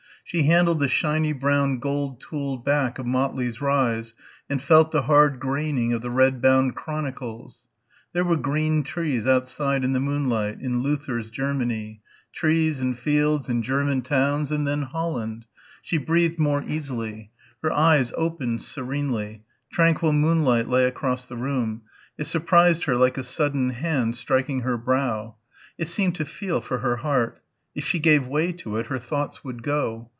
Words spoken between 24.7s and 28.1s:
brow. It seemed to feel for her heart. If she